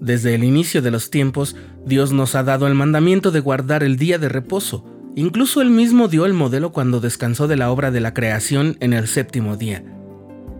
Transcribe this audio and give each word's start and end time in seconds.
Desde 0.00 0.34
el 0.34 0.44
inicio 0.44 0.80
de 0.80 0.90
los 0.90 1.10
tiempos, 1.10 1.56
Dios 1.84 2.10
nos 2.12 2.34
ha 2.34 2.42
dado 2.42 2.66
el 2.66 2.74
mandamiento 2.74 3.30
de 3.30 3.40
guardar 3.40 3.82
el 3.82 3.98
día 3.98 4.18
de 4.18 4.30
reposo. 4.30 4.84
Incluso 5.14 5.60
él 5.60 5.68
mismo 5.68 6.08
dio 6.08 6.24
el 6.24 6.32
modelo 6.32 6.72
cuando 6.72 7.00
descansó 7.00 7.48
de 7.48 7.56
la 7.56 7.70
obra 7.70 7.90
de 7.90 8.00
la 8.00 8.14
creación 8.14 8.78
en 8.80 8.94
el 8.94 9.08
séptimo 9.08 9.58
día. 9.58 9.84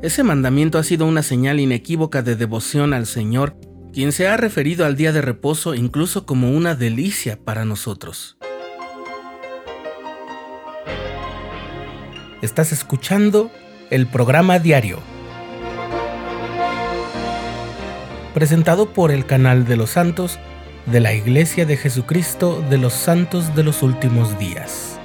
Ese 0.03 0.23
mandamiento 0.23 0.77
ha 0.79 0.83
sido 0.83 1.07
una 1.07 1.23
señal 1.23 1.59
inequívoca 1.59 2.23
de 2.23 2.37
devoción 2.37 2.93
al 2.93 3.07
Señor, 3.07 3.57
quien 3.95 4.13
se 4.13 4.29
ha 4.29 4.37
referido 4.37 4.85
al 4.85 4.97
día 4.97 5.13
de 5.13 5.22
reposo 5.22 5.75
incluso 5.75 6.27
como 6.27 6.51
una 6.51 6.75
delicia 6.75 7.38
para 7.43 7.65
nosotros. 7.65 8.37
Estás 12.43 12.72
escuchando 12.72 13.51
el 13.91 14.07
programa 14.07 14.59
diario 14.59 14.99
presentado 18.34 18.92
por 18.92 19.10
el 19.10 19.27
canal 19.27 19.66
de 19.66 19.77
los 19.77 19.91
santos 19.91 20.38
de 20.86 21.00
la 21.00 21.12
Iglesia 21.12 21.66
de 21.66 21.77
Jesucristo 21.77 22.64
de 22.70 22.78
los 22.78 22.92
Santos 22.92 23.55
de 23.55 23.64
los 23.64 23.82
Últimos 23.82 24.38
Días. 24.38 24.98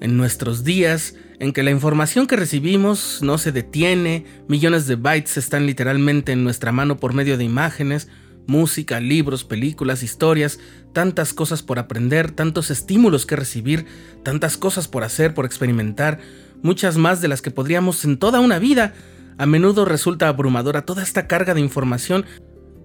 En 0.00 0.16
nuestros 0.16 0.62
días, 0.62 1.14
en 1.40 1.52
que 1.52 1.64
la 1.64 1.72
información 1.72 2.28
que 2.28 2.36
recibimos 2.36 3.20
no 3.22 3.38
se 3.38 3.50
detiene, 3.50 4.24
millones 4.46 4.86
de 4.86 4.94
bytes 4.94 5.36
están 5.36 5.66
literalmente 5.66 6.30
en 6.30 6.44
nuestra 6.44 6.70
mano 6.70 6.96
por 6.96 7.12
medio 7.12 7.36
de 7.36 7.44
imágenes, 7.44 8.08
música, 8.46 9.00
libros, 9.00 9.44
películas, 9.44 10.02
historias, 10.02 10.58
tantas 10.92 11.32
cosas 11.34 11.62
por 11.62 11.78
aprender, 11.78 12.30
tantos 12.30 12.70
estímulos 12.70 13.26
que 13.26 13.36
recibir, 13.36 13.86
tantas 14.22 14.56
cosas 14.56 14.88
por 14.88 15.04
hacer, 15.04 15.34
por 15.34 15.44
experimentar, 15.44 16.20
muchas 16.62 16.96
más 16.96 17.20
de 17.20 17.28
las 17.28 17.42
que 17.42 17.50
podríamos 17.50 18.04
en 18.04 18.18
toda 18.18 18.40
una 18.40 18.58
vida. 18.58 18.94
A 19.38 19.46
menudo 19.46 19.84
resulta 19.84 20.28
abrumadora 20.28 20.82
toda 20.82 21.02
esta 21.02 21.26
carga 21.26 21.54
de 21.54 21.60
información 21.60 22.24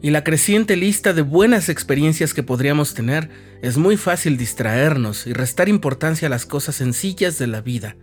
y 0.01 0.09
la 0.09 0.23
creciente 0.23 0.75
lista 0.75 1.13
de 1.13 1.21
buenas 1.21 1.69
experiencias 1.69 2.33
que 2.33 2.43
podríamos 2.43 2.93
tener. 2.93 3.29
Es 3.61 3.77
muy 3.77 3.97
fácil 3.97 4.37
distraernos 4.37 5.27
y 5.27 5.33
restar 5.33 5.69
importancia 5.69 6.27
a 6.27 6.31
las 6.31 6.45
cosas 6.45 6.75
sencillas 6.75 7.37
de 7.37 7.47
la 7.47 7.61
vida. 7.61 7.95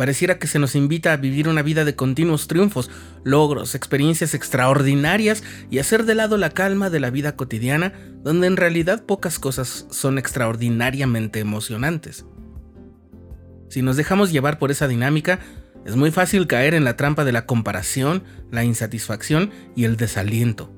Pareciera 0.00 0.38
que 0.38 0.46
se 0.46 0.58
nos 0.58 0.76
invita 0.76 1.12
a 1.12 1.18
vivir 1.18 1.46
una 1.46 1.60
vida 1.60 1.84
de 1.84 1.94
continuos 1.94 2.48
triunfos, 2.48 2.90
logros, 3.22 3.74
experiencias 3.74 4.32
extraordinarias 4.32 5.44
y 5.70 5.78
hacer 5.78 6.06
de 6.06 6.14
lado 6.14 6.38
la 6.38 6.48
calma 6.48 6.88
de 6.88 7.00
la 7.00 7.10
vida 7.10 7.36
cotidiana, 7.36 7.92
donde 8.22 8.46
en 8.46 8.56
realidad 8.56 9.04
pocas 9.04 9.38
cosas 9.38 9.86
son 9.90 10.16
extraordinariamente 10.16 11.38
emocionantes. 11.38 12.24
Si 13.68 13.82
nos 13.82 13.98
dejamos 13.98 14.32
llevar 14.32 14.58
por 14.58 14.70
esa 14.70 14.88
dinámica, 14.88 15.38
es 15.84 15.96
muy 15.96 16.10
fácil 16.10 16.46
caer 16.46 16.72
en 16.72 16.84
la 16.84 16.96
trampa 16.96 17.26
de 17.26 17.32
la 17.32 17.44
comparación, 17.44 18.24
la 18.50 18.64
insatisfacción 18.64 19.50
y 19.76 19.84
el 19.84 19.98
desaliento. 19.98 20.72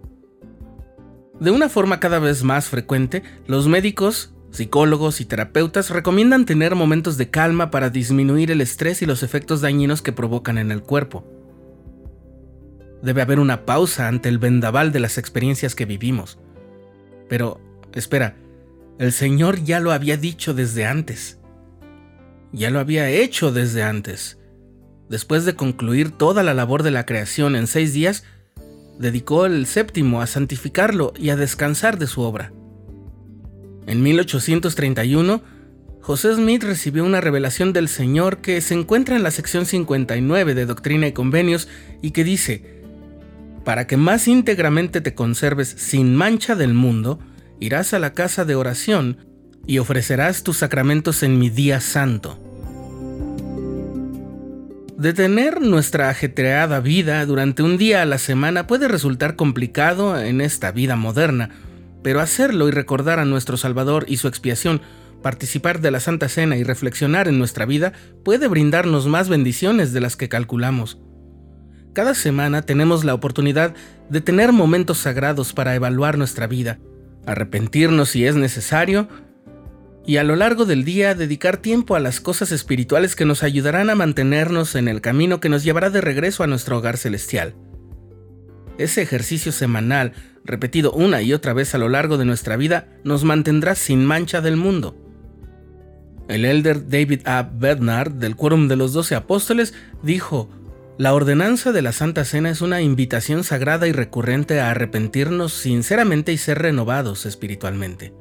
De 1.39 1.53
una 1.53 1.69
forma 1.69 2.01
cada 2.01 2.19
vez 2.19 2.43
más 2.43 2.67
frecuente, 2.67 3.23
los 3.47 3.69
médicos 3.69 4.32
Psicólogos 4.53 5.23
y 5.23 5.25
terapeutas 5.25 5.89
recomiendan 5.89 6.45
tener 6.45 6.75
momentos 6.75 7.17
de 7.17 7.31
calma 7.31 7.71
para 7.71 7.89
disminuir 7.89 8.51
el 8.51 8.61
estrés 8.61 9.01
y 9.01 9.07
los 9.07 9.23
efectos 9.23 9.63
dañinos 9.63 10.03
que 10.03 10.13
provocan 10.13 10.59
en 10.59 10.71
el 10.71 10.83
cuerpo. 10.83 11.25
Debe 13.03 13.23
haber 13.23 13.41
una 13.41 13.65
pausa 13.65 14.09
ante 14.09 14.29
el 14.29 14.39
vendaval 14.39 14.93
de 14.93 15.01
las 15.01 15.17
experiencias 15.17 15.75
que 15.75 15.87
vivimos. 15.87 16.39
Pero, 17.31 17.63
espera, 17.95 18.37
el 18.99 19.13
Señor 19.13 19.65
ya 19.65 19.81
lo 19.81 19.91
había 19.91 20.19
dicho 20.19 20.53
desde 20.53 20.85
antes. 20.85 21.39
Ya 22.53 22.71
lo 22.71 22.79
había 22.79 23.09
hecho 23.09 23.53
desde 23.53 23.83
antes. 23.83 24.39
Después 25.09 25.47
de 25.47 25.55
concluir 25.57 26.11
toda 26.11 26.43
la 26.43 26.53
labor 26.53 26.83
de 26.83 26.91
la 26.91 27.07
creación 27.07 27.57
en 27.57 27.67
seis 27.67 27.95
días, 27.95 28.25
dedicó 28.99 29.47
el 29.47 29.65
séptimo 29.65 30.21
a 30.21 30.27
santificarlo 30.27 31.15
y 31.17 31.31
a 31.31 31.37
descansar 31.37 31.99
de 31.99 32.07
su 32.07 32.21
obra. 32.21 32.53
En 33.87 34.03
1831, 34.03 35.43
José 36.01 36.35
Smith 36.35 36.65
recibió 36.65 37.05
una 37.05 37.21
revelación 37.21 37.73
del 37.73 37.89
Señor 37.89 38.39
que 38.39 38.61
se 38.61 38.75
encuentra 38.75 39.17
en 39.17 39.23
la 39.23 39.31
sección 39.31 39.67
59 39.67 40.55
de 40.55 40.67
Doctrina 40.67 41.07
y 41.07 41.13
Convenios 41.13 41.69
y 42.01 42.11
que 42.11 42.25
dice, 42.25 42.83
para 43.65 43.87
que 43.87 43.97
más 43.97 44.27
íntegramente 44.27 45.01
te 45.01 45.15
conserves 45.15 45.69
sin 45.69 46.15
mancha 46.15 46.57
del 46.57 46.75
mundo, 46.75 47.21
irás 47.61 47.95
a 47.95 47.99
la 47.99 48.13
casa 48.13 48.45
de 48.45 48.57
oración 48.57 49.19
y 49.67 49.79
ofrecerás 49.79 50.43
tus 50.43 50.59
sacramentos 50.59 51.23
en 51.23 51.39
mi 51.39 51.51
día 51.51 51.81
santo. 51.81 52.39
Detener 54.97 55.61
nuestra 55.61 56.09
ajetreada 56.11 56.81
vida 56.81 57.25
durante 57.27 57.63
un 57.63 57.79
día 57.79 58.03
a 58.03 58.07
la 58.07 58.19
semana 58.19 58.67
puede 58.67 58.89
resultar 58.89 59.37
complicado 59.37 60.21
en 60.21 60.41
esta 60.41 60.71
vida 60.71 60.97
moderna, 60.97 61.51
pero 62.03 62.21
hacerlo 62.21 62.69
y 62.69 62.71
recordar 62.71 63.19
a 63.19 63.25
nuestro 63.25 63.57
Salvador 63.57 64.05
y 64.09 64.17
su 64.17 64.29
expiación, 64.29 64.81
participar 65.23 65.81
de 65.81 65.91
la 65.91 66.01
Santa 66.01 66.29
Cena 66.29 66.57
y 66.57 66.65
reflexionar 66.65 67.29
en 67.29 67.39
nuestra 67.39 67.65
vida 67.65 67.93
puede 68.25 68.49
brindarnos 68.49 69.07
más 69.07 69.29
bendiciones 69.29 69.93
de 69.93 70.01
las 70.01 70.17
que 70.17 70.29
calculamos. 70.29 70.99
Cada 71.93 72.15
semana 72.15 72.63
tenemos 72.63 73.05
la 73.05 73.15
oportunidad 73.15 73.75
de 74.09 74.21
tener 74.21 74.53
momentos 74.53 74.99
sagrados 74.99 75.53
para 75.53 75.75
evaluar 75.75 76.19
nuestra 76.19 76.47
vida, 76.47 76.79
arrepentirnos 77.27 78.11
si 78.11 78.27
es 78.27 78.35
necesario, 78.35 79.09
y 80.05 80.17
a 80.17 80.25
lo 80.25 80.35
largo 80.35 80.65
del 80.65 80.85
día 80.85 81.15
dedicar 81.15 81.59
tiempo 81.59 81.95
a 81.95 82.01
las 82.01 82.21
cosas 82.21 82.51
espirituales 82.51 83.15
que 83.15 83.25
nos 83.25 83.43
ayudarán 83.43 83.89
a 83.91 83.95
mantenernos 83.95 84.75
en 84.75 84.89
el 84.89 85.01
camino 85.01 85.39
que 85.39 85.49
nos 85.49 85.63
llevará 85.63 85.91
de 85.91 86.01
regreso 86.01 86.43
a 86.43 86.49
nuestro 86.49 86.79
hogar 86.79 86.97
celestial. 86.97 87.55
Ese 88.79 89.03
ejercicio 89.03 89.53
semanal 89.53 90.13
repetido 90.45 90.93
una 90.93 91.23
y 91.23 91.33
otra 91.33 91.53
vez 91.53 91.75
a 91.75 91.79
lo 91.79 91.89
largo 91.89 92.19
de 92.19 92.25
nuestra 92.25 92.57
vida, 92.57 92.89
nos 93.05 93.25
mantendrá 93.25 93.75
sin 93.75 94.05
mancha 94.05 94.41
del 94.41 94.57
mundo. 94.57 94.97
El 96.29 96.45
elder 96.45 96.89
David 96.89 97.21
A. 97.27 97.43
Bernard, 97.43 98.13
del 98.13 98.37
Quórum 98.37 98.69
de 98.69 98.77
los 98.77 98.93
Doce 98.93 99.15
Apóstoles, 99.15 99.75
dijo, 100.03 100.49
La 100.99 101.15
ordenanza 101.15 101.73
de 101.73 101.83
la 101.83 101.93
Santa 101.93 102.25
Cena 102.25 102.51
es 102.51 102.61
una 102.61 102.81
invitación 102.81 103.45
sagrada 103.45 103.89
y 103.89 103.93
recurrente 103.93 104.61
a 104.61 104.71
arrepentirnos 104.71 105.53
sinceramente 105.53 106.33
y 106.33 106.39
ser 106.39 106.61
renovados 106.61 107.27
espiritualmente. 107.27 108.15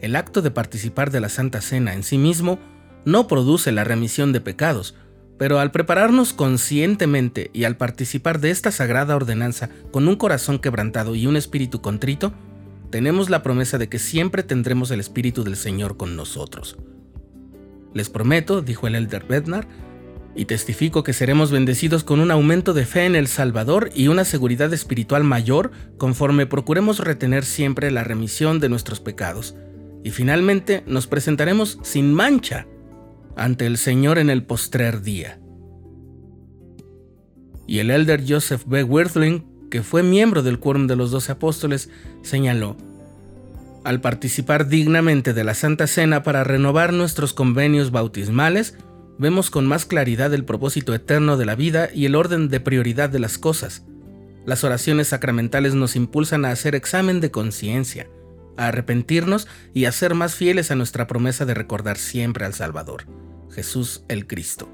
El 0.00 0.16
acto 0.16 0.40
de 0.40 0.50
participar 0.50 1.10
de 1.10 1.20
la 1.20 1.28
Santa 1.28 1.60
Cena 1.60 1.94
en 1.94 2.02
sí 2.02 2.16
mismo 2.16 2.58
no 3.04 3.28
produce 3.28 3.72
la 3.72 3.84
remisión 3.84 4.32
de 4.32 4.40
pecados, 4.40 4.94
pero 5.40 5.58
al 5.58 5.70
prepararnos 5.70 6.34
conscientemente 6.34 7.48
y 7.54 7.64
al 7.64 7.78
participar 7.78 8.40
de 8.40 8.50
esta 8.50 8.70
sagrada 8.70 9.16
ordenanza 9.16 9.70
con 9.90 10.06
un 10.06 10.16
corazón 10.16 10.58
quebrantado 10.58 11.14
y 11.14 11.26
un 11.26 11.34
espíritu 11.34 11.80
contrito, 11.80 12.34
tenemos 12.90 13.30
la 13.30 13.42
promesa 13.42 13.78
de 13.78 13.88
que 13.88 13.98
siempre 13.98 14.42
tendremos 14.42 14.90
el 14.90 15.00
Espíritu 15.00 15.42
del 15.42 15.56
Señor 15.56 15.96
con 15.96 16.14
nosotros. 16.14 16.76
Les 17.94 18.10
prometo, 18.10 18.60
dijo 18.60 18.86
el 18.86 18.94
elder 18.94 19.24
Bednar, 19.24 19.66
y 20.36 20.44
testifico 20.44 21.04
que 21.04 21.14
seremos 21.14 21.50
bendecidos 21.50 22.04
con 22.04 22.20
un 22.20 22.30
aumento 22.30 22.74
de 22.74 22.84
fe 22.84 23.06
en 23.06 23.16
el 23.16 23.26
Salvador 23.26 23.90
y 23.94 24.08
una 24.08 24.26
seguridad 24.26 24.70
espiritual 24.74 25.24
mayor 25.24 25.70
conforme 25.96 26.44
procuremos 26.44 26.98
retener 26.98 27.46
siempre 27.46 27.90
la 27.90 28.04
remisión 28.04 28.60
de 28.60 28.68
nuestros 28.68 29.00
pecados. 29.00 29.56
Y 30.04 30.10
finalmente 30.10 30.84
nos 30.86 31.06
presentaremos 31.06 31.78
sin 31.82 32.12
mancha 32.12 32.66
ante 33.36 33.66
el 33.66 33.78
Señor 33.78 34.18
en 34.18 34.30
el 34.30 34.44
postrer 34.44 35.02
día. 35.02 35.38
Y 37.66 37.78
el 37.78 37.90
elder 37.90 38.24
Joseph 38.26 38.64
B. 38.66 38.82
Wirthling, 38.82 39.44
que 39.70 39.82
fue 39.82 40.02
miembro 40.02 40.42
del 40.42 40.58
Quórum 40.58 40.86
de 40.86 40.96
los 40.96 41.10
Doce 41.10 41.32
Apóstoles, 41.32 41.88
señaló, 42.22 42.76
al 43.84 44.00
participar 44.00 44.68
dignamente 44.68 45.32
de 45.32 45.44
la 45.44 45.54
Santa 45.54 45.86
Cena 45.86 46.22
para 46.22 46.44
renovar 46.44 46.92
nuestros 46.92 47.32
convenios 47.32 47.90
bautismales, 47.90 48.76
vemos 49.18 49.50
con 49.50 49.66
más 49.66 49.86
claridad 49.86 50.34
el 50.34 50.44
propósito 50.44 50.94
eterno 50.94 51.36
de 51.36 51.46
la 51.46 51.54
vida 51.54 51.88
y 51.92 52.06
el 52.06 52.14
orden 52.14 52.48
de 52.48 52.60
prioridad 52.60 53.08
de 53.08 53.20
las 53.20 53.38
cosas. 53.38 53.84
Las 54.44 54.64
oraciones 54.64 55.08
sacramentales 55.08 55.74
nos 55.74 55.96
impulsan 55.96 56.44
a 56.44 56.50
hacer 56.50 56.74
examen 56.74 57.20
de 57.20 57.30
conciencia, 57.30 58.08
a 58.60 58.68
arrepentirnos 58.68 59.48
y 59.74 59.86
a 59.86 59.92
ser 59.92 60.14
más 60.14 60.34
fieles 60.34 60.70
a 60.70 60.76
nuestra 60.76 61.06
promesa 61.06 61.44
de 61.44 61.54
recordar 61.54 61.98
siempre 61.98 62.44
al 62.44 62.54
Salvador. 62.54 63.06
Jesús 63.50 64.04
el 64.08 64.26
Cristo. 64.26 64.68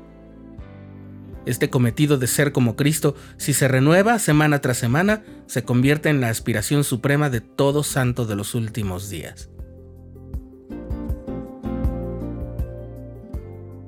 Este 1.46 1.70
cometido 1.70 2.18
de 2.18 2.26
ser 2.26 2.50
como 2.50 2.74
Cristo, 2.74 3.14
si 3.36 3.52
se 3.52 3.68
renueva 3.68 4.18
semana 4.18 4.60
tras 4.60 4.78
semana, 4.78 5.22
se 5.46 5.62
convierte 5.62 6.08
en 6.08 6.20
la 6.20 6.28
aspiración 6.28 6.82
suprema 6.82 7.30
de 7.30 7.40
todo 7.40 7.84
santo 7.84 8.26
de 8.26 8.34
los 8.34 8.54
últimos 8.56 9.08
días. 9.08 9.48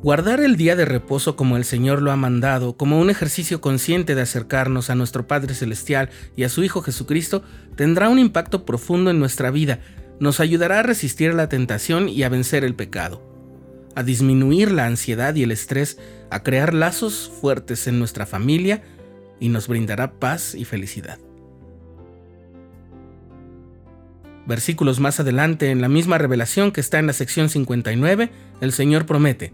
Guardar 0.09 0.41
el 0.41 0.57
día 0.57 0.75
de 0.75 0.87
reposo 0.87 1.37
como 1.37 1.59
el 1.59 1.67
Señor 1.67 2.01
lo 2.01 2.11
ha 2.11 2.17
mandado, 2.17 2.79
como 2.79 2.99
un 2.99 3.11
ejercicio 3.11 3.61
consciente 3.61 4.15
de 4.15 4.23
acercarnos 4.23 4.89
a 4.89 4.95
nuestro 4.95 5.27
Padre 5.27 5.53
Celestial 5.53 6.09
y 6.35 6.45
a 6.45 6.49
su 6.49 6.65
Hijo 6.65 6.81
Jesucristo, 6.81 7.43
tendrá 7.77 8.09
un 8.09 8.19
impacto 8.19 8.65
profundo 8.65 9.11
en 9.11 9.19
nuestra 9.19 9.51
vida, 9.51 9.81
nos 10.19 10.41
ayudará 10.41 10.79
a 10.79 10.83
resistir 10.83 11.35
la 11.35 11.51
tentación 11.51 12.09
y 12.09 12.23
a 12.23 12.31
vencer 12.31 12.65
el 12.65 12.75
pecado, 12.75 13.23
a 13.95 14.03
disminuir 14.03 14.73
la 14.73 14.87
ansiedad 14.87 15.35
y 15.35 15.43
el 15.43 15.53
estrés, 15.53 15.99
a 16.31 16.43
crear 16.43 16.73
lazos 16.73 17.31
fuertes 17.43 17.87
en 17.87 17.99
nuestra 17.99 18.25
familia 18.25 18.83
y 19.41 19.51
nos 19.51 19.69
brindará 19.69 20.13
paz 20.13 20.55
y 20.55 20.65
felicidad. 20.65 21.19
Versículos 24.47 25.01
más 25.01 25.21
adelante, 25.21 25.71
en 25.71 25.83
la 25.83 25.91
misma 25.91 26.17
revelación 26.17 26.73
que 26.73 26.81
está 26.81 26.99
en 26.99 27.09
la 27.09 27.13
sección 27.13 27.51
59, 27.51 28.31
el 28.63 28.73
Señor 28.73 29.05
promete, 29.05 29.53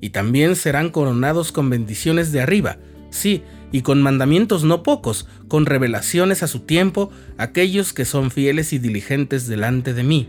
y 0.00 0.10
también 0.10 0.56
serán 0.56 0.90
coronados 0.90 1.52
con 1.52 1.70
bendiciones 1.70 2.32
de 2.32 2.40
arriba, 2.40 2.78
sí, 3.10 3.42
y 3.72 3.82
con 3.82 4.02
mandamientos 4.02 4.64
no 4.64 4.82
pocos, 4.82 5.26
con 5.48 5.66
revelaciones 5.66 6.42
a 6.42 6.48
su 6.48 6.60
tiempo, 6.60 7.10
aquellos 7.38 7.92
que 7.92 8.04
son 8.04 8.30
fieles 8.30 8.72
y 8.72 8.78
diligentes 8.78 9.46
delante 9.46 9.94
de 9.94 10.02
mí. 10.02 10.28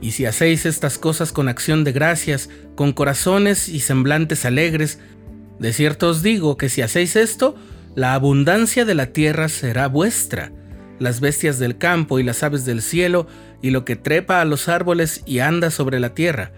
Y 0.00 0.12
si 0.12 0.26
hacéis 0.26 0.66
estas 0.66 0.98
cosas 0.98 1.32
con 1.32 1.48
acción 1.48 1.82
de 1.84 1.92
gracias, 1.92 2.50
con 2.74 2.92
corazones 2.92 3.68
y 3.68 3.80
semblantes 3.80 4.44
alegres, 4.44 4.98
de 5.58 5.72
cierto 5.72 6.10
os 6.10 6.22
digo 6.22 6.56
que 6.56 6.68
si 6.68 6.82
hacéis 6.82 7.16
esto, 7.16 7.56
la 7.94 8.14
abundancia 8.14 8.84
de 8.84 8.94
la 8.94 9.06
tierra 9.06 9.48
será 9.48 9.88
vuestra, 9.88 10.52
las 11.00 11.20
bestias 11.20 11.58
del 11.58 11.78
campo 11.78 12.18
y 12.18 12.22
las 12.22 12.42
aves 12.42 12.64
del 12.64 12.82
cielo, 12.82 13.26
y 13.60 13.70
lo 13.70 13.84
que 13.84 13.96
trepa 13.96 14.40
a 14.40 14.44
los 14.44 14.68
árboles 14.68 15.22
y 15.26 15.40
anda 15.40 15.70
sobre 15.70 15.98
la 15.98 16.14
tierra. 16.14 16.52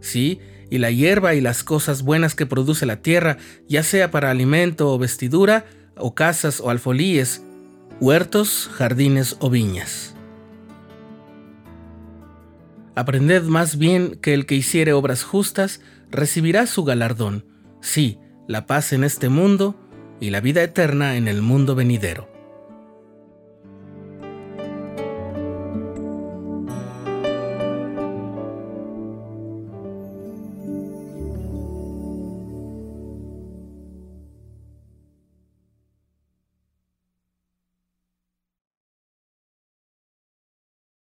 Sí, 0.00 0.40
y 0.70 0.78
la 0.78 0.90
hierba 0.90 1.34
y 1.34 1.40
las 1.40 1.64
cosas 1.64 2.02
buenas 2.02 2.34
que 2.34 2.46
produce 2.46 2.86
la 2.86 3.02
tierra, 3.02 3.36
ya 3.68 3.82
sea 3.82 4.10
para 4.10 4.30
alimento 4.30 4.92
o 4.92 4.98
vestidura, 4.98 5.66
o 5.96 6.14
casas 6.14 6.60
o 6.60 6.70
alfolíes, 6.70 7.42
huertos, 8.00 8.70
jardines 8.72 9.36
o 9.40 9.50
viñas. 9.50 10.14
Aprended 12.94 13.42
más 13.44 13.76
bien 13.76 14.16
que 14.20 14.34
el 14.34 14.46
que 14.46 14.54
hiciere 14.54 14.92
obras 14.92 15.24
justas 15.24 15.80
recibirá 16.10 16.66
su 16.66 16.84
galardón, 16.84 17.44
sí, 17.80 18.18
la 18.46 18.66
paz 18.66 18.92
en 18.92 19.04
este 19.04 19.28
mundo 19.28 19.76
y 20.20 20.30
la 20.30 20.40
vida 20.40 20.62
eterna 20.62 21.16
en 21.16 21.28
el 21.28 21.42
mundo 21.42 21.74
venidero. 21.74 22.39